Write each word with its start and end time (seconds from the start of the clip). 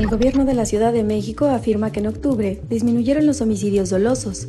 El 0.00 0.06
gobierno 0.08 0.46
de 0.46 0.54
la 0.54 0.64
Ciudad 0.64 0.94
de 0.94 1.04
México 1.04 1.44
afirma 1.44 1.92
que 1.92 2.00
en 2.00 2.06
octubre 2.06 2.58
disminuyeron 2.70 3.26
los 3.26 3.42
homicidios 3.42 3.90
dolosos. 3.90 4.48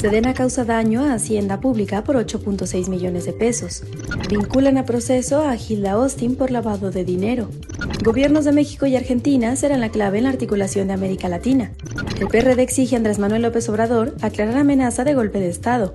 Sedena 0.00 0.34
causa 0.34 0.64
daño 0.64 1.04
a 1.04 1.14
Hacienda 1.14 1.60
Pública 1.60 2.02
por 2.02 2.16
8.6 2.16 2.88
millones 2.88 3.24
de 3.24 3.32
pesos. 3.32 3.84
Vinculan 4.28 4.76
a 4.76 4.84
proceso 4.84 5.42
a 5.42 5.54
Gilda 5.54 5.92
Austin 5.92 6.34
por 6.34 6.50
lavado 6.50 6.90
de 6.90 7.04
dinero. 7.04 7.48
Gobiernos 8.02 8.44
de 8.44 8.50
México 8.50 8.86
y 8.86 8.96
Argentina 8.96 9.54
serán 9.54 9.80
la 9.80 9.90
clave 9.90 10.18
en 10.18 10.24
la 10.24 10.30
articulación 10.30 10.88
de 10.88 10.94
América 10.94 11.28
Latina. 11.28 11.70
El 12.18 12.26
PRD 12.26 12.60
exige 12.60 12.96
a 12.96 12.98
Andrés 12.98 13.20
Manuel 13.20 13.42
López 13.42 13.68
Obrador 13.68 14.16
aclarar 14.20 14.56
amenaza 14.56 15.04
de 15.04 15.14
golpe 15.14 15.38
de 15.38 15.48
Estado. 15.48 15.92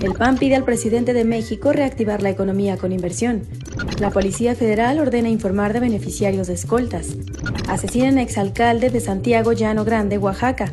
El 0.00 0.14
PAN 0.14 0.38
pide 0.38 0.56
al 0.56 0.64
presidente 0.64 1.12
de 1.12 1.24
México 1.24 1.74
reactivar 1.74 2.22
la 2.22 2.30
economía 2.30 2.78
con 2.78 2.92
inversión. 2.92 3.42
La 4.00 4.10
Policía 4.10 4.54
Federal 4.54 4.98
ordena 4.98 5.28
informar 5.28 5.72
de 5.72 5.80
beneficiarios 5.80 6.46
de 6.46 6.54
escoltas. 6.54 7.16
Asesinan 7.68 8.18
exalcalde 8.46 8.90
de 8.90 9.00
Santiago 9.00 9.52
Llano 9.52 9.84
Grande, 9.84 10.18
Oaxaca. 10.18 10.72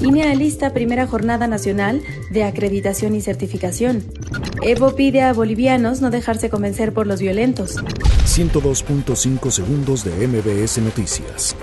INE 0.00 0.36
lista 0.36 0.74
primera 0.74 1.06
jornada 1.06 1.46
nacional 1.46 2.02
de 2.30 2.44
acreditación 2.44 3.14
y 3.14 3.22
certificación. 3.22 4.04
Evo 4.62 4.94
pide 4.94 5.22
a 5.22 5.32
bolivianos 5.32 6.02
no 6.02 6.10
dejarse 6.10 6.50
convencer 6.50 6.92
por 6.92 7.06
los 7.06 7.20
violentos. 7.20 7.76
102.5 8.26 9.50
segundos 9.50 10.04
de 10.04 10.28
MBS 10.28 10.78
Noticias. 10.82 11.56